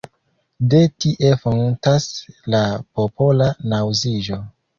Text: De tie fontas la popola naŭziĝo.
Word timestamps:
De 0.71 0.77
tie 1.03 1.29
fontas 1.43 2.07
la 2.55 2.63
popola 3.01 3.51
naŭziĝo. 3.77 4.43